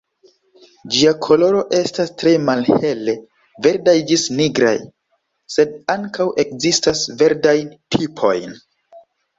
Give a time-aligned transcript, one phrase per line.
[0.93, 3.15] Ĝia koloro estas tre malhele
[3.67, 4.75] verdaj ĝis nigraj,
[5.59, 8.63] sed ankaŭ ekzistas verdajn tipojn.